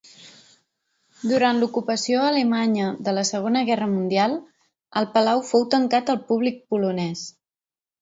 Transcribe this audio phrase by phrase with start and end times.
[1.31, 4.37] Durant l'ocupació alemanya de la Segona Guerra Mundial,
[5.03, 7.27] el palau fou tancat al públic polonès.